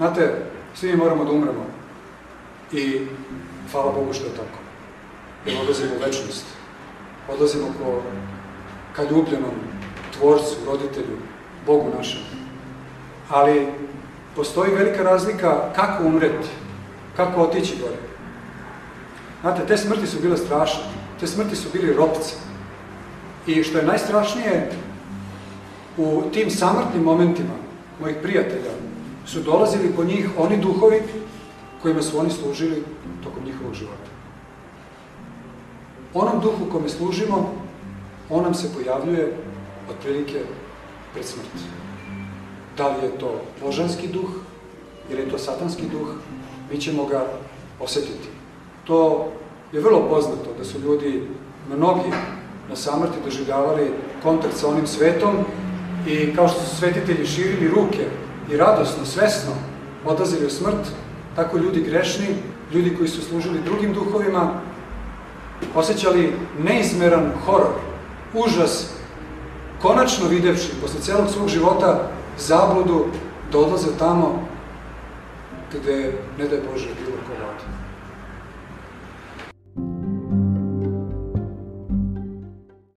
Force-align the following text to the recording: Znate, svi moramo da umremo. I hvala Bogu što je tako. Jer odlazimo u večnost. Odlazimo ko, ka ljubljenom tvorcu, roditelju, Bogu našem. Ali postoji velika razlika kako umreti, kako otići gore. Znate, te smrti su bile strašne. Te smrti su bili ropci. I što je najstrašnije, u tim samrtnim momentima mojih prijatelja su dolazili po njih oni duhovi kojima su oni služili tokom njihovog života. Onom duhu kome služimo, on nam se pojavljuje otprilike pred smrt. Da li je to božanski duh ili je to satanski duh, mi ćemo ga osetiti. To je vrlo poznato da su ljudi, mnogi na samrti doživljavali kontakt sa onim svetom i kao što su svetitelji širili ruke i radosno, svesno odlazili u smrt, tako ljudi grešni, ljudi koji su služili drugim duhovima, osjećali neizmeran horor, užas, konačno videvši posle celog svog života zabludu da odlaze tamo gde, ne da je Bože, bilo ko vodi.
Znate, 0.00 0.34
svi 0.74 0.96
moramo 0.96 1.24
da 1.24 1.32
umremo. 1.32 1.66
I 2.72 3.06
hvala 3.72 3.92
Bogu 3.92 4.12
što 4.12 4.24
je 4.24 4.30
tako. 4.30 4.58
Jer 5.46 5.56
odlazimo 5.60 5.90
u 5.94 6.04
večnost. 6.06 6.44
Odlazimo 7.28 7.66
ko, 7.66 8.02
ka 8.96 9.02
ljubljenom 9.02 9.50
tvorcu, 10.18 10.56
roditelju, 10.66 11.16
Bogu 11.66 11.90
našem. 11.96 12.20
Ali 13.28 13.66
postoji 14.36 14.74
velika 14.74 15.02
razlika 15.02 15.72
kako 15.74 16.04
umreti, 16.04 16.48
kako 17.16 17.40
otići 17.40 17.76
gore. 17.80 18.00
Znate, 19.40 19.66
te 19.66 19.76
smrti 19.76 20.06
su 20.06 20.20
bile 20.20 20.36
strašne. 20.36 20.84
Te 21.20 21.26
smrti 21.26 21.56
su 21.56 21.68
bili 21.72 21.94
ropci. 21.94 22.34
I 23.46 23.62
što 23.62 23.78
je 23.78 23.86
najstrašnije, 23.86 24.72
u 25.96 26.22
tim 26.32 26.50
samrtnim 26.50 27.02
momentima 27.02 27.54
mojih 28.00 28.16
prijatelja 28.22 28.70
su 29.32 29.40
dolazili 29.40 29.92
po 29.96 30.04
njih 30.04 30.28
oni 30.38 30.56
duhovi 30.56 31.02
kojima 31.82 32.02
su 32.02 32.18
oni 32.18 32.30
služili 32.30 32.84
tokom 33.24 33.44
njihovog 33.44 33.74
života. 33.74 34.10
Onom 36.14 36.40
duhu 36.40 36.70
kome 36.72 36.88
služimo, 36.88 37.52
on 38.30 38.42
nam 38.42 38.54
se 38.54 38.74
pojavljuje 38.74 39.36
otprilike 39.90 40.40
pred 41.12 41.24
smrt. 41.24 41.46
Da 42.76 42.88
li 42.88 43.04
je 43.04 43.18
to 43.18 43.40
božanski 43.62 44.08
duh 44.08 44.30
ili 45.10 45.22
je 45.22 45.28
to 45.28 45.38
satanski 45.38 45.82
duh, 45.82 46.08
mi 46.72 46.80
ćemo 46.80 47.06
ga 47.06 47.26
osetiti. 47.80 48.28
To 48.84 49.28
je 49.72 49.80
vrlo 49.80 50.08
poznato 50.08 50.50
da 50.58 50.64
su 50.64 50.80
ljudi, 50.80 51.22
mnogi 51.76 52.10
na 52.68 52.76
samrti 52.76 53.18
doživljavali 53.24 53.90
kontakt 54.22 54.56
sa 54.56 54.68
onim 54.68 54.86
svetom 54.86 55.36
i 56.06 56.34
kao 56.36 56.48
što 56.48 56.60
su 56.60 56.76
svetitelji 56.76 57.26
širili 57.26 57.68
ruke 57.68 58.06
i 58.50 58.56
radosno, 58.56 59.04
svesno 59.04 59.52
odlazili 60.04 60.46
u 60.46 60.50
smrt, 60.50 60.86
tako 61.36 61.58
ljudi 61.58 61.80
grešni, 61.80 62.26
ljudi 62.74 62.96
koji 62.96 63.08
su 63.08 63.22
služili 63.22 63.62
drugim 63.64 63.94
duhovima, 63.94 64.50
osjećali 65.74 66.32
neizmeran 66.58 67.32
horor, 67.46 67.72
užas, 68.34 68.90
konačno 69.82 70.28
videvši 70.28 70.72
posle 70.82 71.00
celog 71.00 71.28
svog 71.28 71.48
života 71.48 72.10
zabludu 72.38 73.06
da 73.52 73.58
odlaze 73.58 73.88
tamo 73.98 74.50
gde, 75.72 76.12
ne 76.38 76.48
da 76.48 76.54
je 76.54 76.62
Bože, 76.72 76.88
bilo 77.04 77.16
ko 77.26 77.32
vodi. 77.32 77.64